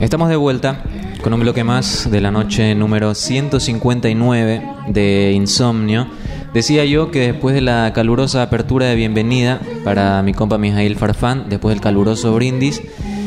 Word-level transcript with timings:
Estamos 0.00 0.30
de 0.30 0.36
vuelta 0.36 0.82
con 1.22 1.34
un 1.34 1.40
bloque 1.40 1.62
más 1.62 2.10
de 2.10 2.22
la 2.22 2.30
noche 2.30 2.74
número 2.74 3.14
159 3.14 4.62
de 4.88 5.32
Insomnio. 5.34 6.06
Decía 6.54 6.86
yo 6.86 7.10
que 7.10 7.32
después 7.32 7.54
de 7.54 7.60
la 7.60 7.92
calurosa 7.92 8.42
apertura 8.42 8.86
de 8.86 8.94
bienvenida 8.94 9.60
para 9.84 10.22
mi 10.22 10.32
compa 10.32 10.56
Mijail 10.56 10.96
Farfán, 10.96 11.50
después 11.50 11.74
del 11.74 11.82
caluroso 11.82 12.34
brindis, 12.34 12.80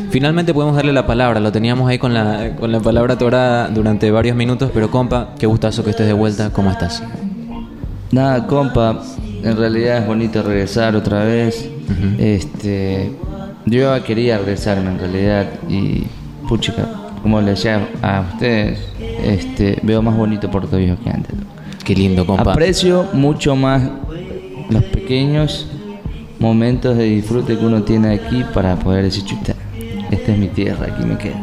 finalmente 0.09 0.51
podemos 0.51 0.75
darle 0.75 0.93
la 0.93 1.05
palabra. 1.05 1.39
Lo 1.39 1.51
teníamos 1.51 1.87
ahí 1.87 1.99
con 1.99 2.15
la, 2.15 2.55
con 2.55 2.71
la 2.71 2.79
palabra 2.79 3.13
atorada 3.13 3.67
durante 3.67 4.09
varios 4.09 4.35
minutos, 4.35 4.71
pero 4.73 4.89
compa, 4.89 5.35
qué 5.37 5.45
gustazo 5.45 5.83
que 5.83 5.91
estés 5.91 6.07
de 6.07 6.13
vuelta. 6.13 6.49
¿Cómo 6.49 6.71
estás? 6.71 7.03
Nada, 8.11 8.47
compa, 8.47 8.99
en 9.43 9.55
realidad 9.55 9.99
es 9.99 10.07
bonito 10.07 10.41
regresar 10.41 10.95
otra 10.95 11.23
vez. 11.23 11.69
Este, 12.17 13.11
yo 13.67 14.03
quería 14.03 14.39
regresarme 14.39 14.89
en 14.89 14.97
realidad 14.97 15.47
y 15.69 16.05
puchica, 16.53 16.87
como 17.23 17.41
le 17.41 17.51
decía 17.51 17.87
a 18.03 18.21
ustedes, 18.31 18.77
este, 19.23 19.79
veo 19.81 20.03
más 20.03 20.15
bonito 20.15 20.51
Puerto 20.51 20.77
Viejo 20.77 20.97
que 21.03 21.09
antes. 21.09 21.33
Qué 21.83 21.95
lindo, 21.95 22.25
compa. 22.27 22.51
Aprecio 22.51 23.07
mucho 23.13 23.55
más 23.55 23.81
los 24.69 24.83
pequeños 24.83 25.67
momentos 26.39 26.95
de 26.95 27.05
disfrute 27.05 27.57
que 27.57 27.65
uno 27.65 27.81
tiene 27.81 28.13
aquí 28.13 28.43
para 28.53 28.75
poder 28.75 29.03
decir, 29.05 29.23
chuta, 29.25 29.55
esta 30.11 30.31
es 30.33 30.37
mi 30.37 30.47
tierra, 30.49 30.87
aquí 30.93 31.03
me 31.05 31.17
quedo. 31.17 31.37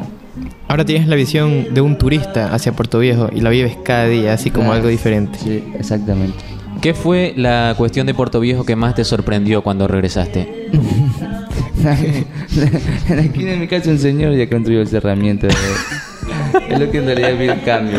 Ahora 0.69 0.85
tienes 0.85 1.09
la 1.09 1.17
visión 1.17 1.75
de 1.75 1.81
un 1.81 1.99
turista 1.99 2.55
hacia 2.55 2.71
Puerto 2.73 3.01
Viejo 3.01 3.29
y 3.35 3.41
la 3.41 3.51
vives 3.51 3.77
cada 3.83 4.07
día, 4.07 4.33
así 4.35 4.51
como 4.51 4.67
Claro. 4.67 4.77
algo 4.77 4.89
diferente. 4.89 5.39
Sí, 5.43 5.65
exactamente. 5.77 6.39
¿Qué 6.81 6.95
fue 6.95 7.35
la 7.37 7.75
cuestión 7.77 8.07
de 8.07 8.15
Puerto 8.15 8.39
Viejo 8.39 8.65
que 8.65 8.77
más 8.77 8.95
te 8.95 9.05
sorprendió 9.05 9.63
cuando 9.63 9.89
regresaste? 9.89 10.69
en 13.09 13.17
la 13.17 13.23
esquina 13.23 13.53
de 13.53 13.57
mi 13.57 13.67
casa 13.67 13.91
un 13.91 13.99
señor 13.99 14.35
ya 14.35 14.49
construyó 14.49 14.81
el 14.81 14.89
cerramiento. 14.89 15.47
es 15.47 16.79
lo 16.79 16.91
que 16.91 16.99
en 16.99 17.07
realidad 17.07 17.39
vi 17.39 17.49
el 17.49 17.63
cambio. 17.63 17.99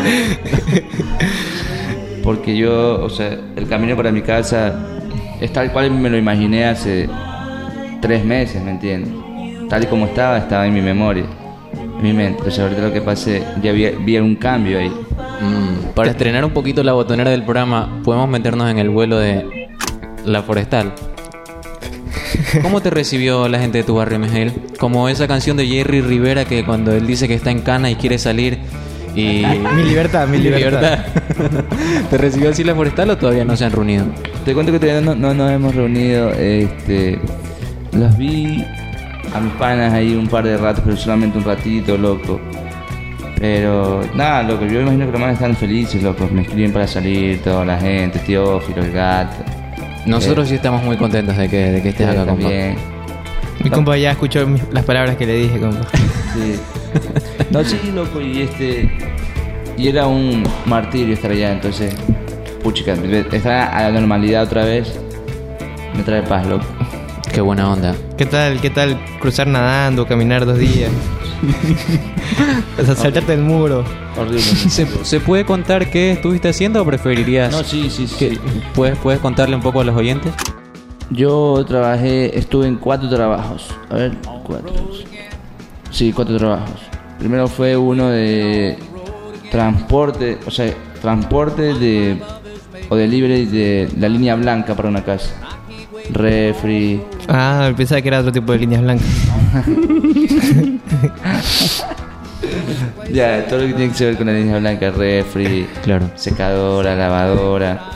Porque 2.22 2.56
yo, 2.56 3.02
o 3.02 3.10
sea, 3.10 3.36
el 3.56 3.66
camino 3.68 3.96
para 3.96 4.12
mi 4.12 4.22
casa 4.22 4.86
es 5.40 5.52
tal 5.52 5.72
cual 5.72 5.90
me 5.90 6.08
lo 6.08 6.16
imaginé 6.16 6.66
hace 6.66 7.08
tres 8.00 8.24
meses, 8.24 8.62
¿me 8.62 8.70
entiendes? 8.70 9.12
Tal 9.68 9.82
y 9.84 9.86
como 9.86 10.06
estaba, 10.06 10.38
estaba 10.38 10.66
en 10.66 10.74
mi 10.74 10.80
memoria, 10.80 11.24
en 11.74 12.02
mi 12.02 12.12
mente. 12.12 12.38
Entonces 12.38 12.60
ahorita 12.60 12.82
lo 12.82 12.92
que 12.92 13.00
pasé, 13.00 13.42
ya 13.62 13.72
vi, 13.72 13.86
vi 14.04 14.18
un 14.18 14.36
cambio 14.36 14.78
ahí. 14.78 14.88
Mm, 14.88 15.94
para 15.94 16.10
estrenar 16.10 16.44
un 16.44 16.52
poquito 16.52 16.84
la 16.84 16.92
botonera 16.92 17.30
del 17.30 17.42
programa, 17.42 18.00
podemos 18.04 18.28
meternos 18.28 18.70
en 18.70 18.78
el 18.78 18.90
vuelo 18.90 19.18
de 19.18 19.68
La 20.24 20.42
Forestal. 20.42 20.92
¿Cómo 22.60 22.82
te 22.82 22.90
recibió 22.90 23.48
la 23.48 23.58
gente 23.58 23.78
de 23.78 23.84
tu 23.84 23.94
barrio, 23.94 24.18
Miguel? 24.18 24.52
Como 24.78 25.08
esa 25.08 25.26
canción 25.26 25.56
de 25.56 25.66
Jerry 25.66 26.02
Rivera 26.02 26.44
que 26.44 26.64
cuando 26.64 26.92
él 26.92 27.06
dice 27.06 27.26
que 27.26 27.34
está 27.34 27.50
en 27.50 27.60
cana 27.60 27.90
y 27.90 27.94
quiere 27.94 28.18
salir 28.18 28.58
y... 29.14 29.44
Mi 29.74 29.84
libertad, 29.84 30.28
mi 30.28 30.38
libertad. 30.38 31.06
¿Te 32.10 32.18
recibió 32.18 32.50
así 32.50 32.62
la 32.64 32.74
Forestal 32.74 33.10
o 33.10 33.16
todavía 33.16 33.44
no 33.44 33.56
se 33.56 33.64
han 33.64 33.72
reunido? 33.72 34.04
Te 34.44 34.52
cuento 34.52 34.72
que 34.72 34.78
todavía 34.78 35.00
no, 35.00 35.14
no 35.14 35.32
nos 35.32 35.50
hemos 35.50 35.74
reunido. 35.74 36.30
Este, 36.32 37.18
los 37.92 38.16
vi 38.18 38.64
a 39.34 39.40
mis 39.40 39.52
panas 39.54 39.92
ahí 39.92 40.14
un 40.14 40.28
par 40.28 40.44
de 40.44 40.56
ratos, 40.56 40.82
pero 40.84 40.96
solamente 40.96 41.38
un 41.38 41.44
ratito, 41.44 41.96
loco. 41.96 42.40
Pero 43.38 44.02
nada, 44.14 44.42
loco, 44.42 44.66
yo 44.66 44.80
imagino 44.80 45.06
que 45.06 45.12
los 45.12 45.20
manes 45.20 45.34
están 45.34 45.56
felices, 45.56 46.02
loco. 46.02 46.28
Me 46.30 46.42
escriben 46.42 46.72
para 46.72 46.86
salir, 46.86 47.42
toda 47.42 47.64
la 47.64 47.78
gente, 47.78 48.18
Teófilo, 48.18 48.82
el 48.82 48.92
gato. 48.92 49.61
Nosotros 50.06 50.48
sí 50.48 50.54
estamos 50.56 50.82
muy 50.82 50.96
contentos 50.96 51.36
de 51.36 51.48
que, 51.48 51.56
de 51.72 51.82
que 51.82 51.88
estés 51.90 52.08
Eh, 52.08 52.10
acá, 52.10 52.26
compa. 52.26 52.48
Mi 53.62 53.70
compa 53.70 53.96
ya 53.96 54.10
escuchó 54.12 54.46
las 54.72 54.84
palabras 54.84 55.16
que 55.16 55.26
le 55.26 55.34
dije, 55.34 55.58
compa. 55.60 55.86
Sí. 56.32 56.58
No, 57.50 57.62
sí, 57.62 57.78
loco, 57.94 58.20
y 58.20 58.42
este. 58.42 58.90
Y 59.76 59.88
era 59.88 60.06
un 60.06 60.42
martirio 60.66 61.14
estar 61.14 61.30
allá, 61.30 61.52
entonces. 61.52 61.94
Puchica, 62.62 62.94
estar 62.94 63.52
a 63.74 63.90
la 63.90 64.00
normalidad 64.00 64.44
otra 64.44 64.64
vez 64.64 64.98
me 65.96 66.02
trae 66.02 66.22
paz, 66.22 66.46
loco. 66.46 66.64
Qué 67.32 67.40
buena 67.40 67.70
onda. 67.70 67.94
¿Qué 68.16 68.26
tal, 68.26 68.60
qué 68.60 68.70
tal 68.70 68.98
cruzar 69.20 69.46
nadando, 69.46 70.06
caminar 70.06 70.46
dos 70.46 70.58
días? 70.58 70.90
o 72.80 72.84
sea, 72.84 72.94
saltarte 72.94 73.34
el 73.34 73.42
muro. 73.42 73.84
Horrible. 74.16 74.40
¿Se, 74.68 74.86
se 75.04 75.20
puede 75.20 75.44
contar 75.44 75.90
qué 75.90 76.12
estuviste 76.12 76.48
haciendo 76.48 76.82
o 76.82 76.84
preferirías 76.84 77.50
No, 77.52 77.62
sí, 77.64 77.90
sí, 77.90 78.06
sí. 78.06 78.16
que 78.16 78.38
puedes, 78.74 78.96
puedes 78.98 79.20
contarle 79.20 79.56
un 79.56 79.62
poco 79.62 79.80
a 79.80 79.84
los 79.84 79.96
oyentes? 79.96 80.32
Yo 81.10 81.64
trabajé, 81.66 82.38
estuve 82.38 82.66
en 82.66 82.76
cuatro 82.76 83.08
trabajos. 83.08 83.68
A 83.90 83.94
ver, 83.96 84.12
cuatro. 84.44 84.72
Sí, 85.90 86.12
cuatro 86.12 86.38
trabajos. 86.38 86.80
Primero 87.18 87.48
fue 87.48 87.76
uno 87.76 88.08
de 88.08 88.78
transporte, 89.50 90.38
o 90.46 90.50
sea, 90.50 90.72
transporte 91.02 91.74
de 91.74 92.18
o 92.88 92.96
delivery 92.96 93.44
de 93.46 93.88
la 93.98 94.08
línea 94.08 94.34
blanca 94.36 94.74
para 94.74 94.88
una 94.88 95.04
casa. 95.04 95.34
Refri. 96.10 97.00
Ah, 97.28 97.70
pensaba 97.76 98.00
que 98.00 98.08
era 98.08 98.20
otro 98.20 98.32
tipo 98.32 98.52
de 98.52 98.58
líneas 98.58 98.82
blancas. 98.82 99.06
Ya, 103.12 103.46
todo 103.46 103.60
lo 103.60 103.66
que 103.68 103.74
tiene 103.74 103.92
que 103.92 104.04
ver 104.06 104.16
con 104.16 104.26
la 104.26 104.32
línea 104.32 104.58
blanca, 104.58 104.90
refri, 104.90 105.66
Claro. 105.82 106.10
secadora, 106.14 106.94
lavadora. 106.94 107.90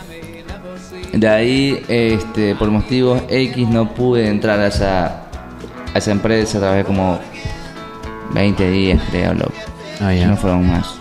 De 1.12 1.28
ahí, 1.28 1.82
este, 1.88 2.54
por 2.54 2.70
motivos 2.70 3.22
X 3.28 3.68
no 3.68 3.94
pude 3.94 4.28
entrar 4.28 4.60
a 4.60 4.66
esa, 4.66 5.06
a 5.94 5.98
esa 5.98 6.10
empresa, 6.10 6.58
trabajé 6.58 6.84
como 6.84 7.18
20 8.34 8.70
días, 8.70 9.00
creo, 9.10 9.32
loco. 9.32 9.54
Ah. 10.00 10.12
No 10.12 10.36
fueron 10.36 10.70
más. 10.70 10.94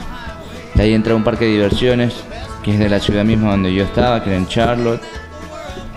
De 0.73 0.83
ahí 0.83 0.93
entré 0.93 1.11
a 1.11 1.15
un 1.15 1.23
parque 1.23 1.45
de 1.45 1.51
diversiones, 1.51 2.13
que 2.63 2.71
es 2.71 2.79
de 2.79 2.87
la 2.89 2.99
ciudad 2.99 3.25
misma 3.25 3.51
donde 3.51 3.73
yo 3.73 3.83
estaba, 3.83 4.23
que 4.23 4.29
era 4.29 4.37
en 4.39 4.47
Charlotte. 4.47 5.01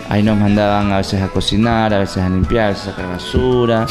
Ahí 0.09 0.23
nos 0.23 0.37
mandaban 0.37 0.91
a 0.91 0.97
veces 0.97 1.21
a 1.21 1.27
cocinar, 1.27 1.93
a 1.93 1.99
veces 1.99 2.17
a 2.17 2.29
limpiar, 2.29 2.71
a 2.71 2.75
sacar 2.75 3.07
basura, 3.07 3.85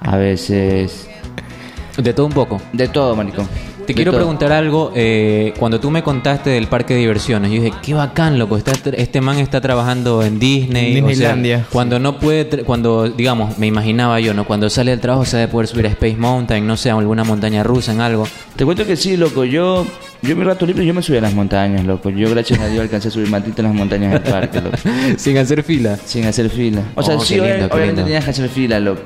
a 0.00 0.16
veces... 0.16 1.08
De 1.96 2.12
todo 2.14 2.26
un 2.26 2.32
poco. 2.32 2.60
De 2.72 2.88
todo, 2.88 3.14
maricón. 3.16 3.46
Te 3.82 3.88
De 3.88 3.94
quiero 3.94 4.12
todo. 4.12 4.20
preguntar 4.20 4.52
algo. 4.52 4.92
eh, 4.94 5.52
cuando 5.58 5.80
tú 5.80 5.90
me 5.90 6.02
contaste 6.04 6.50
del 6.50 6.68
parque 6.68 6.94
de 6.94 7.00
diversiones, 7.00 7.50
yo 7.50 7.60
dije, 7.60 7.76
qué 7.82 7.94
bacán, 7.94 8.38
loco. 8.38 8.56
Está, 8.56 8.72
este 8.92 9.20
man 9.20 9.38
está 9.40 9.60
trabajando 9.60 10.22
en 10.22 10.38
Disney. 10.38 10.96
En 10.96 11.04
o 11.04 11.08
sea, 11.08 11.08
Disneylandia. 11.08 11.66
cuando 11.70 11.98
no 11.98 12.18
puede, 12.18 12.62
cuando, 12.64 13.08
digamos, 13.08 13.58
me 13.58 13.66
imaginaba 13.66 14.20
yo, 14.20 14.34
¿no? 14.34 14.44
Cuando 14.46 14.70
sale 14.70 14.92
del 14.92 15.00
trabajo 15.00 15.24
se 15.24 15.36
debe 15.36 15.50
poder 15.52 15.66
subir 15.66 15.86
a 15.86 15.90
Space 15.90 16.16
Mountain, 16.16 16.64
no 16.66 16.76
sé, 16.76 16.90
a 16.90 16.94
alguna 16.94 17.24
montaña 17.24 17.62
rusa, 17.64 17.92
en 17.92 18.00
algo. 18.00 18.26
Te 18.56 18.64
cuento 18.64 18.86
que 18.86 18.96
sí, 18.96 19.16
loco. 19.16 19.44
Yo, 19.44 19.84
yo 20.22 20.36
mi 20.36 20.44
rato 20.44 20.64
libre 20.64 20.86
yo 20.86 20.94
me 20.94 21.02
subí 21.02 21.18
a 21.18 21.20
las 21.20 21.34
montañas, 21.34 21.84
loco. 21.84 22.08
Yo, 22.10 22.30
gracias 22.30 22.60
a 22.60 22.68
Dios, 22.68 22.82
alcancé 22.82 23.08
a 23.08 23.10
subir 23.10 23.28
matito 23.28 23.62
en 23.62 23.66
las 23.66 23.74
montañas 23.74 24.12
del 24.12 24.22
parque, 24.32 24.60
loco. 24.60 24.76
Sin 25.18 25.36
hacer 25.38 25.62
fila. 25.64 25.96
Sin 26.04 26.24
hacer 26.24 26.48
fila. 26.48 26.82
O 26.94 27.02
sea, 27.02 27.16
Oh, 27.16 27.20
sí, 27.20 27.34
lindo, 27.34 27.50
obviamente 27.66 27.86
lindo. 27.86 28.02
tenías 28.04 28.24
que 28.24 28.30
hacer 28.30 28.48
fila, 28.48 28.78
loco. 28.80 29.02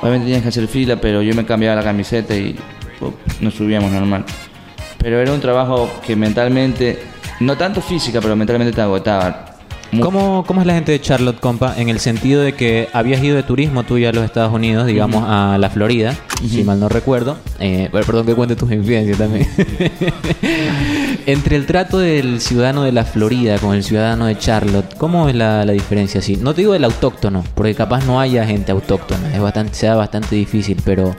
Obviamente 0.00 0.26
tenías 0.26 0.42
que 0.42 0.48
hacer 0.48 0.68
fila, 0.68 0.96
pero 0.96 1.22
yo 1.22 1.34
me 1.34 1.44
cambiaba 1.44 1.76
la 1.76 1.82
camiseta 1.82 2.34
y 2.36 2.56
oh, 3.00 3.12
nos 3.40 3.54
subíamos 3.54 3.90
normal. 3.90 4.24
Pero 4.98 5.20
era 5.20 5.32
un 5.32 5.40
trabajo 5.40 5.90
que 6.06 6.16
mentalmente, 6.16 6.98
no 7.40 7.56
tanto 7.56 7.80
física, 7.80 8.20
pero 8.20 8.36
mentalmente 8.36 8.74
te 8.74 8.80
agotaba. 8.80 9.47
¿Cómo, 10.02 10.44
¿Cómo 10.46 10.60
es 10.60 10.66
la 10.66 10.74
gente 10.74 10.92
de 10.92 11.00
Charlotte, 11.00 11.40
compa? 11.40 11.74
En 11.78 11.88
el 11.88 11.98
sentido 11.98 12.42
de 12.42 12.52
que 12.52 12.88
habías 12.92 13.22
ido 13.24 13.36
de 13.36 13.42
turismo 13.42 13.84
tú 13.84 13.98
ya 13.98 14.10
a 14.10 14.12
los 14.12 14.24
Estados 14.24 14.52
Unidos, 14.52 14.86
digamos, 14.86 15.24
a 15.26 15.56
la 15.58 15.70
Florida, 15.70 16.14
si 16.46 16.62
mal 16.62 16.78
no 16.78 16.88
recuerdo. 16.90 17.38
Eh, 17.58 17.88
perdón 17.90 18.26
que 18.26 18.34
cuente 18.34 18.54
tus 18.54 18.70
infidencias 18.70 19.16
también. 19.16 19.48
Entre 21.26 21.56
el 21.56 21.66
trato 21.66 21.98
del 21.98 22.40
ciudadano 22.40 22.82
de 22.82 22.92
la 22.92 23.04
Florida 23.04 23.58
con 23.58 23.74
el 23.74 23.82
ciudadano 23.82 24.26
de 24.26 24.38
Charlotte, 24.38 24.94
¿cómo 24.98 25.28
es 25.28 25.34
la, 25.34 25.64
la 25.64 25.72
diferencia 25.72 26.20
así? 26.20 26.36
No 26.36 26.54
te 26.54 26.62
digo 26.62 26.72
del 26.74 26.84
autóctono, 26.84 27.44
porque 27.54 27.74
capaz 27.74 28.04
no 28.06 28.20
haya 28.20 28.46
gente 28.46 28.72
autóctona, 28.72 29.34
es 29.34 29.40
bastante, 29.40 29.74
sea 29.74 29.94
bastante 29.94 30.36
difícil, 30.36 30.80
pero 30.84 31.14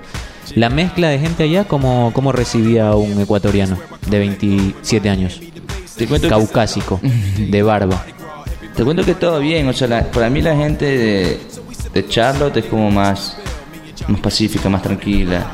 la 0.56 0.70
mezcla 0.70 1.10
de 1.10 1.20
gente 1.20 1.44
allá, 1.44 1.66
¿cómo, 1.66 2.12
cómo 2.14 2.32
recibía 2.32 2.90
a 2.90 2.96
un 2.96 3.20
ecuatoriano 3.20 3.78
de 4.10 4.20
27 4.20 5.10
años? 5.10 5.42
Te 5.96 6.08
cuento 6.08 6.28
que- 6.28 6.30
Caucásico, 6.30 7.00
de 7.38 7.64
barba. 7.64 8.04
Te 8.76 8.84
cuento 8.84 9.04
que 9.04 9.16
todo 9.16 9.40
bien, 9.40 9.68
o 9.68 9.74
sea, 9.74 9.88
la- 9.88 10.04
para 10.12 10.30
mí 10.30 10.42
la 10.42 10.56
gente 10.56 10.86
de, 10.86 11.40
de 11.94 12.08
Charlotte 12.08 12.58
es 12.58 12.66
como 12.66 12.90
más, 12.90 13.38
más 14.08 14.20
pacífica, 14.22 14.70
más 14.70 14.82
tranquila. 14.82 15.46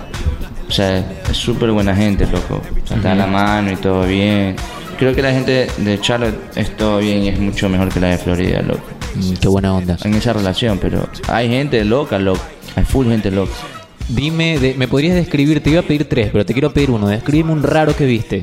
O 0.67 0.71
sea, 0.71 0.97
es 1.29 1.37
súper 1.37 1.71
buena 1.71 1.95
gente, 1.95 2.25
loco. 2.27 2.61
O 2.83 2.87
sea, 2.87 2.97
te 2.97 3.07
da 3.07 3.15
la 3.15 3.27
mano 3.27 3.71
y 3.71 3.75
todo 3.77 4.05
bien. 4.05 4.55
Creo 4.97 5.13
que 5.13 5.21
la 5.21 5.31
gente 5.31 5.67
de 5.77 5.99
Charlotte 5.99 6.35
es 6.55 6.75
todo 6.77 6.99
bien 6.99 7.23
y 7.23 7.29
es 7.29 7.39
mucho 7.39 7.67
mejor 7.69 7.89
que 7.89 7.99
la 7.99 8.07
de 8.09 8.17
Florida, 8.17 8.61
loco. 8.61 8.81
Mm, 9.15 9.33
qué 9.33 9.47
buena 9.47 9.73
onda. 9.73 9.97
En 10.03 10.13
esa 10.13 10.33
relación, 10.33 10.77
pero 10.79 11.07
hay 11.27 11.49
gente 11.49 11.83
loca, 11.83 12.17
loco. 12.19 12.41
Hay 12.75 12.83
full 12.83 13.07
gente 13.07 13.31
loca. 13.31 13.51
Dime, 14.09 14.59
de- 14.59 14.75
¿me 14.75 14.87
podrías 14.87 15.15
describir? 15.15 15.61
Te 15.63 15.71
iba 15.71 15.79
a 15.79 15.83
pedir 15.83 16.07
tres, 16.07 16.29
pero 16.31 16.45
te 16.45 16.53
quiero 16.53 16.71
pedir 16.71 16.91
uno. 16.91 17.07
Describime 17.07 17.51
un 17.51 17.63
raro 17.63 17.95
que 17.95 18.05
viste. 18.05 18.41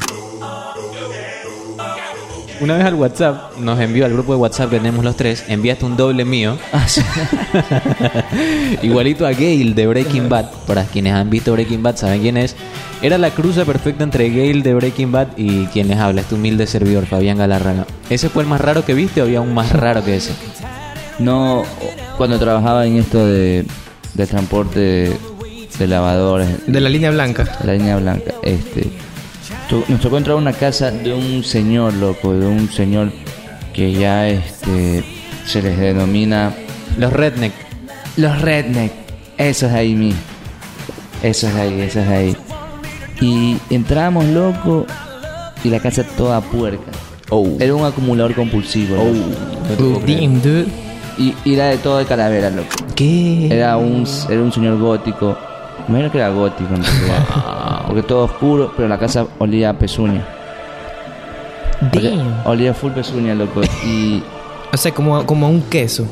Una 2.63 2.77
vez 2.77 2.87
al 2.87 2.95
WhatsApp, 2.95 3.59
nos 3.59 3.79
envió 3.81 4.07
al 4.07 4.13
grupo 4.13 4.33
de 4.33 4.39
WhatsApp 4.39 4.71
que 4.71 4.77
tenemos 4.77 5.05
los 5.05 5.17
tres, 5.17 5.45
enviaste 5.49 5.85
un 5.85 5.97
doble 5.97 6.25
mío. 6.25 6.57
Igualito 8.83 9.27
a 9.27 9.33
Gale 9.33 9.73
de 9.75 9.87
Breaking 9.87 10.29
Bad. 10.29 10.47
Para 10.67 10.85
quienes 10.85 11.13
han 11.13 11.29
visto 11.29 11.53
Breaking 11.53 11.83
Bad 11.83 11.97
saben 11.97 12.23
quién 12.23 12.37
es. 12.37 12.57
Era 13.03 13.19
la 13.19 13.31
cruza 13.31 13.65
perfecta 13.65 14.05
entre 14.05 14.29
Gale 14.31 14.63
de 14.63 14.75
Breaking 14.75 15.13
Bad 15.13 15.29
y 15.37 15.67
quien 15.67 15.89
les 15.89 15.99
habla, 15.99 16.21
este 16.21 16.37
humilde 16.37 16.67
servidor, 16.67 17.07
Fabián 17.07 17.39
Galarraga. 17.39 17.87
¿Ese 18.09 18.29
fue 18.29 18.45
el 18.45 18.49
más 18.49 18.61
raro 18.61 18.85
que 18.85 18.95
viste 18.95 19.21
o 19.21 19.25
había 19.25 19.41
un 19.41 19.53
más 19.53 19.73
raro 19.73 20.05
que 20.05 20.17
ese? 20.17 20.33
No, 21.19 21.65
cuando 22.17 22.39
trabajaba 22.39 22.87
en 22.87 22.97
esto 22.97 23.27
de, 23.27 23.65
de 24.15 24.27
transporte 24.27 24.81
de, 24.81 25.17
de 25.79 25.87
lavadores, 25.89 26.49
De 26.67 26.81
la 26.81 26.89
línea 26.89 27.11
blanca. 27.11 27.59
la 27.65 27.73
línea 27.75 27.97
blanca, 27.97 28.33
este, 28.43 28.89
nos 29.89 30.01
tocó 30.01 30.19
entrar 30.19 30.35
a 30.35 30.39
una 30.39 30.53
casa 30.53 30.91
de 30.91 31.13
un 31.13 31.43
señor, 31.45 31.95
loco, 31.95 32.33
de 32.35 32.47
un 32.47 32.71
señor 32.71 33.11
que 33.73 33.93
ya 33.93 34.29
este, 34.29 35.03
se 35.47 35.63
les 35.63 35.79
denomina 35.79 36.55
Los 36.99 37.13
Redneck. 37.13 37.53
los 38.17 38.41
redneck. 38.43 38.93
Eso 39.39 39.67
es 39.67 39.73
ahí 39.73 39.95
mismo. 39.95 40.21
Eso 41.23 41.49
es 41.49 41.55
ahí, 41.55 41.81
eso 41.81 42.01
es 42.01 42.09
ahí. 42.09 42.37
Y 43.21 43.57
entramos, 43.71 44.25
loco, 44.27 44.87
y 45.65 45.71
la 45.71 45.81
casa 45.81 46.05
toda 46.05 46.41
puerca. 46.41 46.91
Oh. 47.31 47.57
Era 47.59 47.75
un 47.75 47.85
acumulador 47.85 48.35
compulsivo. 48.35 48.97
dude. 49.79 50.67
Y, 51.19 51.35
y 51.45 51.55
era 51.55 51.67
de 51.67 51.79
todo 51.79 51.99
de 51.99 52.05
calavera, 52.05 52.51
loco. 52.51 52.69
¿Qué? 52.95 53.49
Era 53.51 53.77
un, 53.77 54.07
era 54.29 54.43
un 54.43 54.53
señor 54.53 54.79
gótico. 54.79 55.37
Me 55.89 55.95
imagino 55.95 56.13
que 56.13 56.19
era 56.19 56.29
gótico 56.31 56.75
en 56.75 56.83
realidad. 56.83 57.27
Porque 57.87 58.03
todo 58.03 58.25
oscuro, 58.25 58.73
pero 58.77 58.89
la 58.89 58.99
casa 58.99 59.27
olía 59.39 59.71
a 59.71 59.73
pezuña. 59.75 60.25
Olía, 61.95 62.11
Damn. 62.11 62.35
olía 62.47 62.75
full 62.75 62.93
pezuña, 62.93 63.35
loco. 63.35 63.61
Y 63.85 64.23
O 64.73 64.77
sea, 64.77 64.93
como, 64.93 65.25
como 65.27 65.49
un 65.49 65.63
queso. 65.63 66.07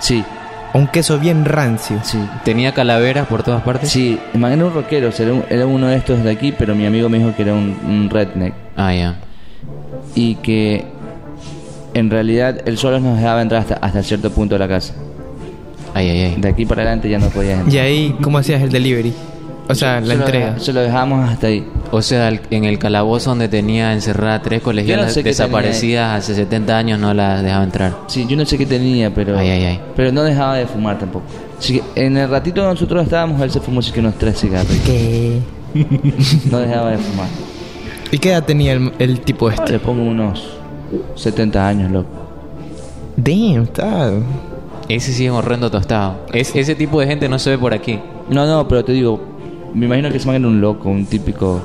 sí, 0.00 0.24
Un 0.72 0.86
queso 0.88 1.18
bien 1.18 1.44
rancio. 1.44 1.98
sí. 2.02 2.18
¿Tenía 2.44 2.72
calaveras 2.72 3.26
por 3.28 3.42
todas 3.42 3.62
partes? 3.62 3.90
Sí, 3.90 4.18
imagínate 4.34 4.68
un 4.68 4.74
rockero, 4.74 5.08
o 5.08 5.12
sea, 5.12 5.26
era, 5.26 5.34
un- 5.34 5.44
era 5.48 5.66
uno 5.66 5.86
de 5.88 5.96
estos 5.96 6.22
de 6.22 6.30
aquí, 6.30 6.52
pero 6.52 6.74
mi 6.74 6.86
amigo 6.86 7.08
me 7.08 7.18
dijo 7.18 7.34
que 7.36 7.42
era 7.42 7.52
un, 7.54 7.76
un 7.86 8.08
redneck. 8.10 8.54
Ah, 8.76 8.92
ya. 8.94 9.16
Y 10.14 10.36
que 10.36 10.84
en 11.94 12.10
realidad 12.10 12.60
él 12.66 12.76
solo 12.78 12.98
nos 13.00 13.16
dejaba 13.18 13.42
entrar 13.42 13.60
hasta, 13.62 13.74
hasta 13.74 14.02
cierto 14.02 14.30
punto 14.30 14.54
de 14.54 14.58
la 14.58 14.68
casa. 14.68 14.94
Ay, 15.94 16.10
ay, 16.10 16.20
ay. 16.22 16.34
De 16.38 16.48
aquí 16.48 16.66
para 16.66 16.82
adelante 16.82 17.08
ya 17.08 17.18
no 17.18 17.28
podías 17.28 17.58
entrar. 17.60 17.74
Y 17.74 17.78
ahí, 17.78 18.16
¿cómo 18.22 18.36
hacías 18.38 18.60
el 18.62 18.70
delivery? 18.70 19.14
O 19.68 19.74
sea, 19.74 20.00
la 20.00 20.06
Se 20.06 20.14
lo 20.16 20.24
entrega. 20.24 20.46
deja- 20.46 20.58
Se 20.60 20.72
lo 20.72 20.80
dejábamos 20.80 21.28
hasta 21.28 21.46
ahí. 21.48 21.66
O 21.90 22.00
sea, 22.02 22.28
en 22.50 22.64
el 22.64 22.78
calabozo 22.78 23.30
donde 23.30 23.48
tenía 23.48 23.92
encerrada 23.92 24.40
tres 24.42 24.62
colegialas 24.62 25.12
sé 25.12 25.22
desaparecidas 25.22 26.18
hace 26.18 26.34
70 26.34 26.76
años 26.78 26.98
no 27.00 27.12
las 27.14 27.42
dejaba 27.42 27.64
entrar. 27.64 27.96
Sí, 28.06 28.26
yo 28.28 28.36
no 28.36 28.44
sé 28.46 28.58
qué 28.58 28.66
tenía, 28.66 29.12
pero. 29.14 29.36
Ay, 29.38 29.50
ay, 29.50 29.64
ay. 29.64 29.80
Pero 29.96 30.12
no 30.12 30.22
dejaba 30.22 30.56
de 30.56 30.66
fumar 30.66 30.98
tampoco. 30.98 31.24
Así 31.58 31.80
que 31.80 32.04
en 32.06 32.16
el 32.16 32.28
ratito 32.28 32.62
que 32.62 32.68
nosotros 32.68 33.02
estábamos, 33.04 33.40
él 33.40 33.50
se 33.50 33.60
fumó 33.60 33.80
así 33.80 33.90
que 33.92 34.00
unos 34.00 34.14
tres 34.16 34.38
cigarros. 34.40 34.70
¿Qué? 34.84 35.40
No 36.50 36.58
dejaba 36.58 36.90
de 36.92 36.98
fumar. 36.98 37.26
¿Y 38.12 38.18
qué 38.18 38.30
edad 38.30 38.44
tenía 38.44 38.72
el, 38.72 38.92
el 38.98 39.20
tipo 39.20 39.46
Ahora 39.46 39.56
este? 39.64 39.72
le 39.72 39.78
pongo 39.80 40.02
unos 40.04 40.44
70 41.16 41.66
años, 41.68 41.90
loco. 41.90 42.08
Damn, 43.16 43.64
está. 43.64 44.10
Ese 44.88 45.12
sí 45.12 45.26
es 45.26 45.32
horrendo 45.32 45.70
tostado. 45.70 46.26
Es, 46.32 46.54
ese 46.54 46.74
tipo 46.76 47.00
de 47.00 47.06
gente 47.08 47.28
no 47.28 47.38
se 47.38 47.50
ve 47.50 47.58
por 47.58 47.74
aquí. 47.74 47.98
No, 48.30 48.46
no, 48.46 48.68
pero 48.68 48.84
te 48.84 48.92
digo, 48.92 49.20
me 49.76 49.86
imagino 49.86 50.10
que 50.10 50.16
ese 50.16 50.26
man 50.26 50.36
era 50.36 50.48
un 50.48 50.60
loco, 50.60 50.88
un 50.88 51.06
típico. 51.06 51.60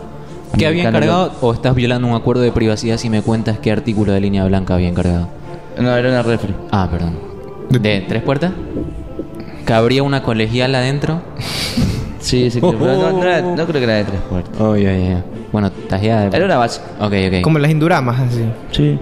¿Qué 0.58 0.68
había 0.68 0.88
encargado 0.88 1.28
loco. 1.28 1.48
o 1.48 1.54
estás 1.54 1.74
violando 1.76 2.08
un 2.08 2.14
acuerdo 2.16 2.42
de 2.44 2.52
privacidad 2.52 2.98
si 2.98 3.10
me 3.10 3.22
cuentas 3.22 3.58
qué 3.60 3.72
artículo 3.72 4.12
de 4.12 4.20
línea 4.22 4.46
blanca 4.46 4.74
había 4.76 4.90
encargado? 4.90 5.28
No, 5.80 5.96
era 5.96 6.10
una 6.10 6.22
refri. 6.22 6.54
Ah, 6.72 6.88
perdón. 6.92 7.16
¿De 7.70 8.02
tres 8.08 8.22
puertas? 8.22 8.52
¿Cabría 9.66 10.04
una 10.04 10.24
colegial 10.24 10.76
adentro? 10.76 11.22
Sí, 12.22 12.52
sí, 12.52 12.60
creo, 12.60 12.78
pero 12.78 12.94
no, 12.98 13.12
no 13.14 13.24
era- 13.24 13.42
no 13.42 13.56
creo 13.66 13.80
que 13.80 13.84
era 13.84 13.96
de 13.96 14.04
tres 14.04 14.20
puertas. 14.30 14.62
Oh, 14.62 14.76
ya, 14.78 14.94
ya, 14.96 15.10
ya. 15.10 15.24
Bueno, 15.52 15.72
tajeada 15.72 16.30
de... 16.30 16.38
Era 16.38 16.46
una 16.46 16.58
básica. 16.58 16.86
Ok, 17.00 17.14
ok. 17.30 17.42
Como 17.42 17.58
las 17.58 17.72
induramas, 17.72 18.20
así. 18.20 18.46
Sí, 18.72 19.00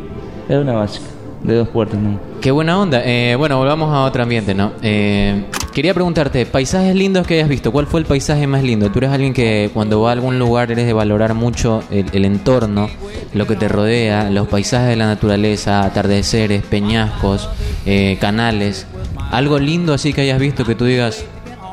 era 0.48 0.62
una 0.62 0.72
básica. 0.72 1.06
De 1.44 1.54
dos 1.56 1.68
puertas, 1.68 2.00
no. 2.00 2.18
Qué 2.40 2.50
buena 2.52 2.80
onda. 2.80 3.02
Eh, 3.04 3.36
bueno, 3.38 3.58
volvamos 3.58 3.94
a 3.94 4.04
otro 4.06 4.24
ambiente, 4.24 4.56
¿no? 4.56 4.72
Eh, 4.82 5.44
quería 5.80 5.94
preguntarte, 5.94 6.46
paisajes 6.46 6.94
lindos 6.94 7.26
que 7.26 7.36
hayas 7.36 7.48
visto. 7.48 7.72
¿Cuál 7.72 7.88
fue 7.88 8.02
el 8.02 8.06
paisaje 8.06 8.46
más 8.48 8.64
lindo? 8.64 8.92
Tú 8.92 9.00
eres 9.00 9.12
alguien 9.12 9.34
que 9.34 9.70
cuando 9.74 10.02
va 10.02 10.10
a 10.10 10.12
algún 10.12 10.38
lugar 10.38 10.72
eres 10.74 10.86
de 10.86 10.92
valorar 10.92 11.36
mucho 11.36 11.82
el, 11.90 12.06
el 12.12 12.26
entorno, 12.26 12.90
lo 13.34 13.48
que 13.48 13.56
te 13.56 13.70
rodea, 13.70 14.30
los 14.30 14.50
paisajes 14.50 14.90
de 14.90 14.98
la 14.98 15.08
naturaleza, 15.08 15.86
atardeceres, 15.86 16.64
peñascos, 16.64 17.48
eh, 17.86 18.18
canales. 18.20 18.88
Algo 19.32 19.58
lindo 19.58 19.94
así 19.94 20.12
que 20.12 20.20
hayas 20.20 20.40
visto 20.40 20.66
que 20.66 20.76
tú 20.76 20.84
digas, 20.84 21.24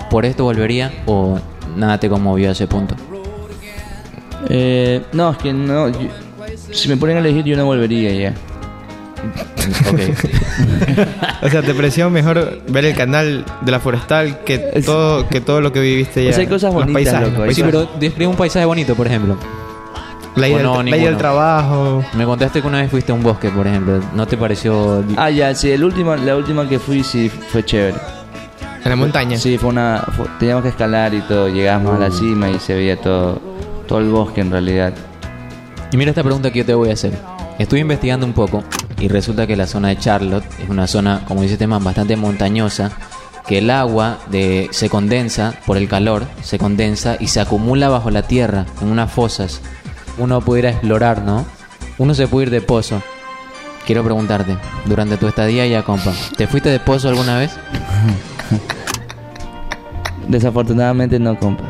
por 0.08 0.24
esto 0.24 0.44
volvería 0.44 0.92
o 1.06 1.40
nada 1.76 1.98
te 1.98 2.08
conmovió 2.08 2.50
a 2.50 2.52
ese 2.52 2.68
punto. 2.68 2.94
Eh, 4.48 5.02
no, 5.14 5.32
es 5.32 5.38
que 5.38 5.52
no. 5.52 5.88
yo- 5.88 5.98
si 6.70 6.88
me 6.88 6.96
ponen 6.96 7.16
a 7.16 7.20
elegir, 7.20 7.44
yo 7.44 7.56
no 7.56 7.64
volvería 7.64 8.12
ya. 8.12 8.34
O 11.42 11.48
sea, 11.48 11.62
te 11.62 11.74
pareció 11.74 12.10
mejor 12.10 12.60
ver 12.68 12.84
el 12.86 12.94
canal 12.94 13.44
de 13.62 13.70
la 13.72 13.80
forestal 13.80 14.40
que 14.44 14.58
todo, 14.84 15.28
que 15.28 15.40
todo 15.40 15.60
lo 15.60 15.72
que 15.72 15.80
viviste 15.80 16.24
ya. 16.24 16.30
O 16.30 16.32
sea, 16.32 16.40
hay 16.42 16.46
cosas 16.46 16.72
Los 16.74 16.84
bonitas, 16.84 16.94
paisajes, 17.04 17.28
loco, 17.28 17.38
los 17.40 17.48
hay 17.48 17.54
sí, 17.54 17.62
pero 17.62 17.88
describe 18.00 18.26
un 18.28 18.36
paisaje 18.36 18.64
bonito, 18.66 18.94
por 18.94 19.06
ejemplo. 19.06 19.36
La 20.34 20.48
no, 20.48 20.78
del, 20.82 20.90
la 20.90 20.96
del 20.98 21.16
trabajo. 21.16 22.04
Me 22.14 22.24
contaste 22.24 22.60
que 22.60 22.66
una 22.68 22.82
vez 22.82 22.90
fuiste 22.90 23.10
a 23.10 23.14
un 23.14 23.22
bosque, 23.22 23.48
por 23.48 23.66
ejemplo. 23.66 24.00
¿No 24.14 24.26
te 24.26 24.36
pareció 24.36 25.02
Ah, 25.16 25.30
ya, 25.30 25.54
sí, 25.54 25.70
el 25.70 25.82
último, 25.82 26.14
la 26.14 26.36
última 26.36 26.68
que 26.68 26.78
fui 26.78 27.02
sí 27.02 27.30
fue 27.30 27.64
chévere. 27.64 27.96
En 28.84 28.90
la 28.90 28.96
montaña. 28.96 29.38
Sí, 29.38 29.56
fue 29.58 29.70
una. 29.70 30.04
fue- 30.16 30.26
teníamos 30.38 30.62
que 30.62 30.68
escalar 30.70 31.14
y 31.14 31.20
todo. 31.22 31.48
Llegamos 31.48 31.96
a 31.96 31.98
la 31.98 32.10
cima 32.10 32.50
y 32.50 32.58
se 32.58 32.74
veía 32.74 32.96
todo, 33.00 33.40
todo 33.88 33.98
el 33.98 34.08
bosque 34.10 34.42
en 34.42 34.50
realidad. 34.50 34.92
Y 35.90 35.96
mira 35.96 36.10
esta 36.10 36.22
pregunta 36.22 36.50
que 36.52 36.58
yo 36.60 36.66
te 36.66 36.74
voy 36.74 36.90
a 36.90 36.92
hacer. 36.92 37.12
Estuve 37.58 37.80
investigando 37.80 38.26
un 38.26 38.32
poco 38.32 38.62
y 38.98 39.08
resulta 39.08 39.46
que 39.46 39.56
la 39.56 39.66
zona 39.66 39.88
de 39.88 39.98
Charlotte 39.98 40.44
es 40.62 40.68
una 40.68 40.86
zona, 40.86 41.24
como 41.26 41.42
dice 41.42 41.54
este 41.54 41.66
man, 41.66 41.82
bastante 41.82 42.16
montañosa, 42.16 42.92
que 43.46 43.58
el 43.58 43.70
agua 43.70 44.18
de, 44.30 44.68
se 44.72 44.90
condensa 44.90 45.54
por 45.66 45.76
el 45.76 45.88
calor, 45.88 46.26
se 46.42 46.58
condensa 46.58 47.16
y 47.18 47.28
se 47.28 47.40
acumula 47.40 47.88
bajo 47.88 48.10
la 48.10 48.22
tierra, 48.22 48.66
en 48.82 48.88
unas 48.88 49.10
fosas. 49.10 49.60
Uno 50.18 50.40
pudiera 50.40 50.70
explorar, 50.70 51.22
¿no? 51.22 51.46
Uno 51.98 52.14
se 52.14 52.28
puede 52.28 52.46
ir 52.46 52.50
de 52.50 52.60
pozo. 52.60 53.02
Quiero 53.86 54.02
preguntarte, 54.02 54.56
durante 54.84 55.16
tu 55.16 55.28
estadía 55.28 55.62
allá, 55.62 55.82
compa, 55.82 56.12
¿te 56.36 56.46
fuiste 56.46 56.68
de 56.68 56.80
pozo 56.80 57.08
alguna 57.08 57.38
vez? 57.38 57.56
Desafortunadamente 60.28 61.18
no, 61.18 61.38
compa. 61.38 61.64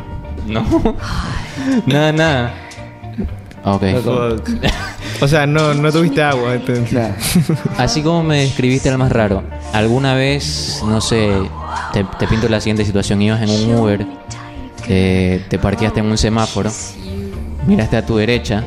No. 0.46 0.64
nada, 1.86 2.12
nada. 2.12 2.54
Ok. 3.64 3.82
O 5.20 5.28
sea, 5.28 5.46
no, 5.46 5.75
no 5.75 5.92
tuviste 5.92 6.23
agua. 6.23 6.54
entonces. 6.54 6.92
Nah. 6.92 7.11
Así 7.78 8.02
como 8.02 8.23
me 8.23 8.42
describiste 8.42 8.90
al 8.90 8.99
más 8.99 9.11
raro, 9.11 9.42
¿alguna 9.73 10.14
vez, 10.14 10.82
no 10.87 11.00
sé, 11.00 11.30
te, 11.92 12.04
te 12.18 12.26
pinto 12.26 12.49
la 12.49 12.61
siguiente 12.61 12.85
situación, 12.85 13.23
ibas 13.23 13.42
en 13.42 13.50
un 13.50 13.75
Uber, 13.75 14.06
eh, 14.88 15.44
te 15.49 15.58
parqueaste 15.58 16.00
en 16.00 16.06
un 16.06 16.18
semáforo, 16.18 16.70
miraste 17.66 17.96
a 17.96 18.06
tu 18.06 18.16
derecha 18.16 18.62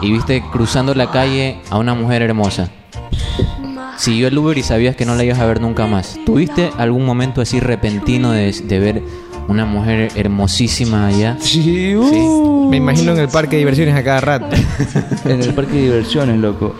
y 0.00 0.12
viste 0.12 0.42
cruzando 0.52 0.94
la 0.94 1.10
calle 1.10 1.60
a 1.70 1.78
una 1.78 1.94
mujer 1.94 2.22
hermosa? 2.22 2.70
Siguió 3.96 4.28
el 4.28 4.38
Uber 4.38 4.56
y 4.56 4.62
sabías 4.62 4.94
que 4.94 5.04
no 5.04 5.16
la 5.16 5.24
ibas 5.24 5.40
a 5.40 5.46
ver 5.46 5.60
nunca 5.60 5.88
más. 5.88 6.16
¿Tuviste 6.24 6.70
algún 6.78 7.04
momento 7.04 7.40
así 7.40 7.58
repentino 7.58 8.30
de, 8.30 8.52
de 8.52 8.78
ver 8.78 9.02
una 9.48 9.64
mujer 9.64 10.10
hermosísima 10.14 11.08
allá? 11.08 11.36
Sí, 11.40 11.96
uh. 11.96 12.68
Me 12.70 12.76
imagino 12.76 13.12
en 13.12 13.18
el 13.18 13.28
parque 13.28 13.56
de 13.56 13.60
diversiones 13.60 13.94
a 13.94 14.04
cada 14.04 14.20
rato. 14.20 14.56
En 15.24 15.42
el 15.42 15.54
parque 15.54 15.72
de 15.72 15.82
diversiones, 15.82 16.38
loco. 16.38 16.74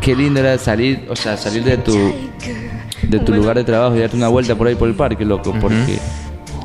Qué 0.00 0.16
lindo 0.16 0.40
era 0.40 0.56
salir, 0.58 1.06
o 1.10 1.14
sea, 1.14 1.36
salir 1.36 1.62
de 1.62 1.76
tu 1.76 1.92
de 3.02 3.18
tu 3.18 3.34
lugar 3.34 3.56
de 3.56 3.64
trabajo 3.64 3.96
y 3.96 4.00
darte 4.00 4.16
una 4.16 4.28
vuelta 4.28 4.54
por 4.54 4.68
ahí 4.68 4.74
por 4.74 4.88
el 4.88 4.94
parque, 4.94 5.24
loco, 5.24 5.54
porque 5.60 5.98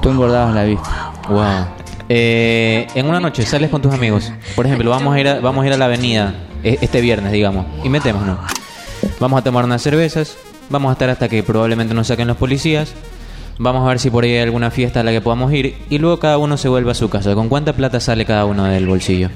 tú 0.02 0.10
engordabas 0.10 0.54
la 0.54 0.64
vista. 0.64 1.14
Wow. 1.28 1.66
Eh, 2.08 2.88
en 2.94 3.08
una 3.08 3.20
noche 3.20 3.46
sales 3.46 3.70
con 3.70 3.82
tus 3.82 3.94
amigos. 3.94 4.32
Por 4.56 4.66
ejemplo, 4.66 4.90
vamos 4.92 5.14
a 5.16 5.20
ir 5.20 5.28
a, 5.28 5.40
vamos 5.40 5.64
a, 5.64 5.68
ir 5.68 5.74
a 5.74 5.78
la 5.78 5.86
avenida 5.86 6.36
eh, 6.64 6.78
este 6.82 7.02
viernes, 7.02 7.32
digamos, 7.32 7.66
y 7.84 7.90
metémonos. 7.90 8.40
Vamos 9.20 9.40
a 9.40 9.44
tomar 9.44 9.66
unas 9.66 9.82
cervezas. 9.82 10.38
Vamos 10.70 10.90
a 10.90 10.94
estar 10.94 11.10
hasta 11.10 11.30
que 11.30 11.44
probablemente 11.44 11.94
nos 11.94 12.08
saquen 12.08 12.28
los 12.28 12.38
policías. 12.38 12.94
Vamos 13.58 13.86
a 13.86 13.90
ver 13.90 14.00
si 14.00 14.10
por 14.10 14.24
ahí 14.24 14.32
hay 14.32 14.40
alguna 14.40 14.70
fiesta 14.72 15.00
a 15.00 15.04
la 15.04 15.12
que 15.12 15.22
podamos 15.22 15.52
ir. 15.54 15.76
Y 15.90 15.98
luego 15.98 16.20
cada 16.20 16.38
uno 16.38 16.58
se 16.58 16.68
vuelve 16.68 16.92
a 16.92 16.94
su 16.94 17.10
casa. 17.10 17.34
¿Con 17.36 17.48
cuánta 17.50 17.74
plata 17.74 18.00
sale 18.00 18.26
cada 18.26 18.46
uno 18.46 18.66
del 18.66 18.86
bolsillo? 18.86 19.30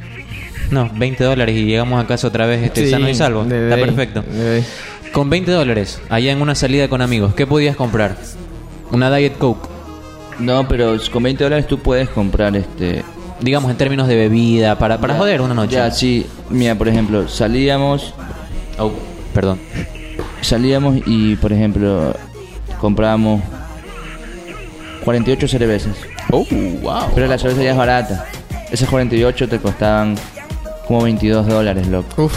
No, 0.72 0.90
20 0.94 1.24
dólares 1.24 1.56
y 1.56 1.66
llegamos 1.66 2.04
a 2.04 2.08
casa 2.08 2.28
otra 2.28 2.46
vez 2.46 2.62
este, 2.64 2.86
Sí, 2.86 2.92
sano 2.92 3.10
y 3.10 3.16
salvo. 3.16 3.44
Está 3.44 3.76
perfecto. 3.76 4.24
Con 5.14 5.30
20 5.30 5.52
dólares, 5.52 6.00
allá 6.10 6.32
en 6.32 6.42
una 6.42 6.54
salida 6.54 6.88
con 6.88 7.02
amigos, 7.02 7.34
¿qué 7.34 7.48
podías 7.48 7.76
comprar? 7.76 8.18
Una 8.92 9.14
Diet 9.16 9.38
Coke. 9.38 9.68
No, 10.38 10.68
pero 10.68 10.96
con 11.12 11.24
20 11.24 11.44
dólares 11.44 11.66
tú 11.68 11.80
puedes 11.80 12.10
comprar 12.10 12.56
este. 12.56 13.04
Digamos 13.42 13.72
en 13.72 13.78
términos 13.78 14.08
de 14.08 14.16
bebida, 14.16 14.78
para, 14.78 15.00
para 15.00 15.14
Ya- 15.14 15.20
joder 15.20 15.42
una 15.42 15.54
noche. 15.56 15.76
Ya, 15.76 15.90
sí. 15.92 16.28
Mira, 16.50 16.76
por 16.76 16.88
ejemplo, 16.88 17.28
salíamos 17.28 18.14
Oh, 18.78 18.92
perdón. 19.34 19.60
Salíamos 20.42 20.98
y, 21.06 21.36
por 21.38 21.52
ejemplo, 21.52 22.16
comprábamos 22.80 23.42
48 25.10 25.48
cervezas. 25.48 25.96
Oh, 26.32 26.46
wow. 26.84 27.12
Pero 27.16 27.26
la 27.26 27.40
cerveza 27.40 27.64
ya 27.64 27.72
es 27.72 27.78
barata. 27.78 28.26
Esas 28.72 28.88
48 28.90 29.50
te 29.50 29.58
costaban 29.58 30.16
como 30.88 31.02
22 31.02 31.48
dólares, 31.48 31.88
loco. 31.88 32.26
Uf. 32.26 32.34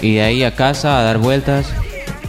Y 0.00 0.14
de 0.14 0.22
ahí 0.22 0.42
a 0.42 0.54
casa 0.54 0.98
a 0.98 1.02
dar 1.02 1.18
vueltas. 1.18 1.66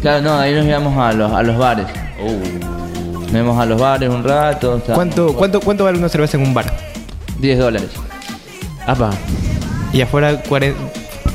Claro, 0.02 0.22
no, 0.24 0.38
ahí 0.38 0.54
nos 0.54 0.66
íbamos 0.66 0.98
a 0.98 1.14
los, 1.14 1.32
a 1.32 1.42
los 1.42 1.58
bares. 1.58 1.86
Nos 2.20 3.32
íbamos 3.32 3.58
a 3.62 3.66
los 3.66 3.80
bares 3.80 4.10
un 4.10 4.26
rato. 4.26 4.82
¿Cuánto, 4.94 5.34
cuánto, 5.34 5.62
¿Cuánto 5.62 5.86
vale 5.86 5.98
una 5.98 6.10
cerveza 6.10 6.36
en 6.36 6.44
un 6.44 6.54
bar? 6.54 6.66
10 7.40 7.58
dólares. 7.58 7.90
Apa. 8.86 9.12
Y 9.94 10.02
afuera 10.02 10.42
40, 10.50 10.78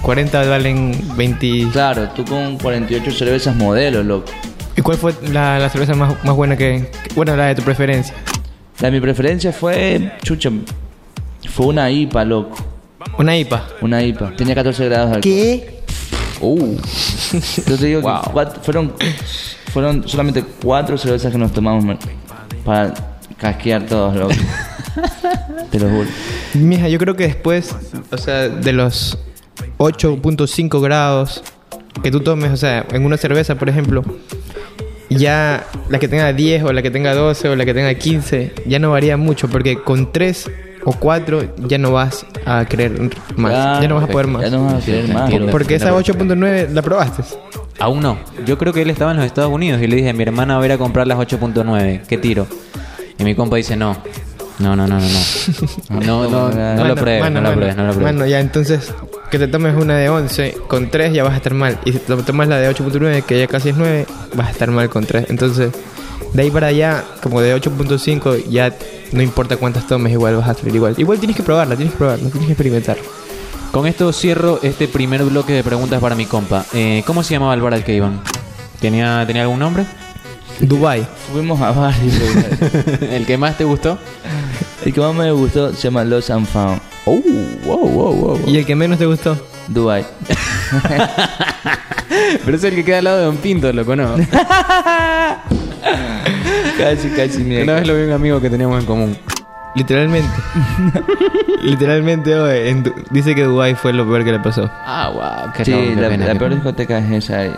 40 0.02 0.44
valen 0.46 0.94
20. 1.16 1.68
Claro, 1.72 2.10
tú 2.10 2.22
con 2.26 2.58
48 2.58 3.10
cervezas 3.12 3.56
modelo, 3.56 4.02
loco. 4.02 4.30
¿Y 4.76 4.82
cuál 4.82 4.98
fue 4.98 5.14
la, 5.30 5.58
la 5.58 5.70
cerveza 5.70 5.94
más, 5.94 6.22
más 6.22 6.36
buena 6.36 6.54
que, 6.54 6.86
que- 7.02 7.14
Bueno, 7.14 7.34
la 7.34 7.46
de 7.46 7.54
tu 7.54 7.62
preferencia. 7.62 8.14
La 8.82 8.90
de 8.90 8.96
mi 8.96 9.00
preferencia 9.00 9.52
fue, 9.52 10.10
chucha, 10.24 10.50
fue 11.48 11.66
una 11.66 11.88
IPA, 11.88 12.24
loco. 12.24 12.56
Una 13.16 13.36
IPA. 13.38 13.64
Una 13.80 14.02
IPA. 14.02 14.34
Tenía 14.34 14.56
14 14.56 14.84
grados 14.86 15.10
de 15.10 15.14
alcohol. 15.14 15.22
¿Qué? 15.22 15.82
Uh. 16.40 16.76
Yo 17.68 17.78
te 17.78 17.86
digo 17.86 18.00
Wow. 18.00 18.52
que 18.52 18.60
fueron, 18.60 18.92
fueron 19.72 20.08
solamente 20.08 20.44
cuatro 20.60 20.98
cervezas 20.98 21.30
que 21.30 21.38
nos 21.38 21.52
tomamos 21.52 21.96
para 22.64 22.92
casquear 23.36 23.86
todos, 23.86 24.16
loco. 24.16 24.34
te 25.70 25.78
lo 25.78 25.88
juro. 25.88 26.08
Mija, 26.54 26.88
yo 26.88 26.98
creo 26.98 27.14
que 27.14 27.28
después, 27.28 27.76
o 28.10 28.18
sea, 28.18 28.48
de 28.48 28.72
los 28.72 29.16
8.5 29.78 30.82
grados 30.82 31.44
que 32.02 32.10
tú 32.10 32.18
tomes, 32.18 32.50
o 32.50 32.56
sea, 32.56 32.84
en 32.90 33.04
una 33.04 33.16
cerveza, 33.16 33.54
por 33.54 33.68
ejemplo, 33.68 34.02
ya 35.14 35.64
la 35.88 35.98
que 35.98 36.08
tenga 36.08 36.32
10 36.32 36.64
o 36.64 36.72
la 36.72 36.82
que 36.82 36.90
tenga 36.90 37.14
12 37.14 37.48
o 37.48 37.56
la 37.56 37.64
que 37.64 37.74
tenga 37.74 37.94
15, 37.94 38.52
ya 38.66 38.78
no 38.78 38.90
varía 38.90 39.16
mucho, 39.16 39.48
porque 39.48 39.82
con 39.82 40.12
3 40.12 40.50
o 40.84 40.92
4 40.92 41.54
ya 41.68 41.78
no 41.78 41.92
vas 41.92 42.26
a 42.44 42.64
querer 42.64 42.92
más, 43.36 43.52
Claro, 43.52 43.82
ya 43.82 43.88
no 43.88 43.94
vas 43.96 44.04
a 44.04 44.06
poder 44.08 44.26
más. 44.26 44.42
Ya 44.42 44.50
no 44.50 44.64
vas 44.64 44.82
a 44.82 44.84
querer 44.84 45.08
más. 45.08 45.22
Entiendo. 45.24 45.46
loco. 45.46 45.52
Porque 45.52 45.74
esa 45.76 45.92
8.9 45.92 46.70
la 46.70 46.82
probaste. 46.82 47.22
Aún 47.78 48.00
no. 48.00 48.18
Yo 48.44 48.58
creo 48.58 48.72
que 48.72 48.82
él 48.82 48.90
estaba 48.90 49.12
en 49.12 49.16
los 49.18 49.26
Estados 49.26 49.52
Unidos 49.52 49.80
y 49.82 49.86
le 49.86 49.96
dije, 49.96 50.12
mi 50.12 50.22
hermana 50.22 50.56
va 50.56 50.62
a 50.62 50.66
ir 50.66 50.72
a 50.72 50.78
comprar 50.78 51.06
las 51.06 51.18
8.9. 51.18 52.02
¿Qué 52.06 52.18
tiro? 52.18 52.46
Y 53.18 53.24
mi 53.24 53.34
compa 53.34 53.56
dice, 53.56 53.76
no. 53.76 53.96
No, 54.58 54.76
no, 54.76 54.86
no, 54.86 54.98
no, 54.98 55.06
no. 55.06 56.00
No, 56.00 56.28
no, 56.28 56.50
no 56.76 56.84
lo 56.84 56.94
pruebes, 56.94 57.30
no 57.30 57.40
lo 57.40 57.52
pruebes, 57.54 57.76
no 57.76 57.86
lo 57.86 57.92
pruebes. 57.92 57.98
Bueno, 58.00 58.26
ya 58.26 58.38
entonces 58.40 58.92
que 59.32 59.38
te 59.38 59.48
tomes 59.48 59.74
una 59.74 59.96
de 59.96 60.10
11 60.10 60.58
con 60.68 60.90
3 60.90 61.14
ya 61.14 61.24
vas 61.24 61.32
a 61.32 61.36
estar 61.38 61.54
mal. 61.54 61.78
Y 61.86 61.92
si 61.92 61.98
te 62.00 62.14
tomas 62.14 62.48
la 62.48 62.58
de 62.58 62.70
8.9 62.70 63.22
que 63.22 63.38
ya 63.38 63.46
casi 63.46 63.70
es 63.70 63.76
9, 63.78 64.06
vas 64.34 64.48
a 64.48 64.50
estar 64.50 64.70
mal 64.70 64.90
con 64.90 65.06
3. 65.06 65.30
Entonces, 65.30 65.72
de 66.34 66.42
ahí 66.42 66.50
para 66.50 66.66
allá, 66.66 67.02
como 67.22 67.40
de 67.40 67.56
8.5, 67.56 68.44
ya 68.50 68.76
no 69.12 69.22
importa 69.22 69.56
cuántas 69.56 69.86
tomes, 69.86 70.12
igual 70.12 70.36
vas 70.36 70.50
a 70.50 70.54
salir 70.54 70.74
igual. 70.74 70.94
Igual 70.98 71.18
tienes 71.18 71.34
que 71.34 71.42
probarla, 71.42 71.76
tienes 71.76 71.94
que 71.94 71.98
probarla, 71.98 72.28
tienes 72.28 72.46
que 72.46 72.52
experimentar. 72.52 72.98
Con 73.70 73.86
esto 73.86 74.12
cierro 74.12 74.60
este 74.62 74.86
primer 74.86 75.24
bloque 75.24 75.54
de 75.54 75.64
preguntas 75.64 75.98
para 75.98 76.14
mi 76.14 76.26
compa. 76.26 76.66
Eh, 76.74 77.02
¿Cómo 77.06 77.22
se 77.22 77.32
llamaba 77.32 77.54
el 77.54 77.62
bar 77.62 77.72
al 77.72 77.84
que 77.84 77.94
iban? 77.94 78.20
¿Tenía, 78.80 79.24
¿Tenía 79.26 79.42
algún 79.42 79.60
nombre? 79.60 79.86
Dubai. 80.60 81.06
Fuimos 81.32 81.58
a 81.62 81.72
varios 81.72 82.18
lugares. 82.18 83.00
¿El 83.00 83.24
que 83.24 83.38
más 83.38 83.56
te 83.56 83.64
gustó? 83.64 83.96
El 84.84 84.92
que 84.92 85.00
más 85.00 85.14
me 85.14 85.32
gustó 85.32 85.72
se 85.72 85.80
llama 85.84 86.04
Los 86.04 86.28
and 86.28 86.46
Found. 86.48 86.91
Oh, 87.04 87.20
wow, 87.64 87.88
wow, 87.88 88.12
wow. 88.14 88.40
¿Y 88.46 88.58
el 88.58 88.66
que 88.66 88.76
menos 88.76 88.98
te 88.98 89.06
gustó? 89.06 89.36
Dubai. 89.68 90.04
Pero 92.44 92.56
es 92.56 92.64
el 92.64 92.74
que 92.74 92.84
queda 92.84 92.98
al 92.98 93.04
lado 93.04 93.18
de 93.18 93.24
Don 93.24 93.36
Pinto, 93.38 93.72
loco, 93.72 93.96
¿no? 93.96 94.14
casi, 96.78 97.08
casi, 97.10 97.38
mira. 97.44 97.62
Una 97.64 97.74
vez 97.74 97.86
lo 97.86 97.94
vi 97.96 98.02
un 98.02 98.12
amigo 98.12 98.40
que 98.40 98.50
teníamos 98.50 98.80
en 98.80 98.86
común. 98.86 99.16
Literalmente. 99.74 100.28
Literalmente, 101.62 102.34
oye, 102.38 102.68
en 102.68 102.82
Du- 102.82 102.94
dice 103.10 103.34
que 103.34 103.44
Dubai 103.44 103.74
fue 103.74 103.92
lo 103.92 104.04
peor 104.06 104.24
que 104.24 104.32
le 104.32 104.40
pasó. 104.40 104.68
Ah, 104.72 105.10
wow, 105.12 105.52
qué, 105.56 105.64
Sí, 105.64 105.70
no, 105.72 105.78
qué 105.78 105.96
la, 106.00 106.08
pena, 106.08 106.26
la 106.26 106.32
qué 106.34 106.38
peor 106.38 106.54
discoteca 106.54 106.98
es 106.98 107.10
esa. 107.24 107.38
de. 107.38 107.52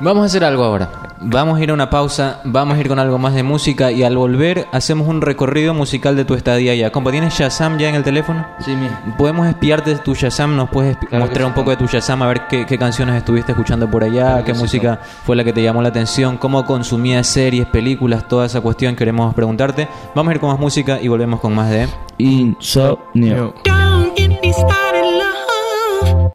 Vamos 0.00 0.22
a 0.22 0.26
hacer 0.26 0.44
algo 0.44 0.64
ahora. 0.64 0.88
Vamos 1.20 1.58
a 1.58 1.62
ir 1.62 1.70
a 1.70 1.74
una 1.74 1.90
pausa, 1.90 2.40
vamos 2.44 2.76
a 2.76 2.80
ir 2.80 2.88
con 2.88 2.98
algo 2.98 3.18
más 3.18 3.34
de 3.34 3.42
música 3.42 3.90
y 3.92 4.02
al 4.02 4.16
volver 4.16 4.66
hacemos 4.72 5.08
un 5.08 5.20
recorrido 5.20 5.72
musical 5.72 6.16
de 6.16 6.24
tu 6.24 6.34
estadía 6.34 6.72
allá. 6.72 6.90
Compa, 6.92 7.10
¿tienes 7.12 7.34
Shazam 7.34 7.78
ya 7.78 7.88
en 7.88 7.94
el 7.94 8.02
teléfono? 8.02 8.46
Sí, 8.58 8.74
mira. 8.76 9.00
¿Podemos 9.16 9.46
espiarte 9.46 9.94
tu 9.96 10.14
Shazam? 10.14 10.56
¿Nos 10.56 10.68
puedes 10.70 10.96
Claro 10.96 11.24
mostrar 11.24 11.42
sí. 11.44 11.48
un 11.48 11.54
poco 11.54 11.70
de 11.70 11.76
tu 11.76 11.86
Shazam? 11.86 12.22
A 12.22 12.26
ver 12.26 12.46
qué, 12.48 12.66
qué 12.66 12.78
canciones 12.78 13.16
estuviste 13.16 13.52
escuchando 13.52 13.90
por 13.90 14.02
allá, 14.04 14.24
Claro 14.32 14.44
qué 14.44 14.54
sí, 14.54 14.60
música 14.60 15.00
fue 15.24 15.36
la 15.36 15.44
que 15.44 15.52
te 15.52 15.62
llamó 15.62 15.82
la 15.82 15.88
atención, 15.88 16.36
cómo 16.36 16.64
consumías 16.64 17.26
series, 17.26 17.66
películas, 17.66 18.28
toda 18.28 18.46
esa 18.46 18.60
cuestión 18.60 18.96
queremos 18.96 19.34
preguntarte. 19.34 19.88
Vamos 20.14 20.30
a 20.32 20.34
ir 20.34 20.40
con 20.40 20.50
más 20.50 20.58
música 20.58 20.98
y 21.00 21.08
volvemos 21.08 21.40
con 21.40 21.54
más 21.54 21.70
de... 21.70 21.88
Insomnio. 22.18 23.54
Don't 23.64 25.33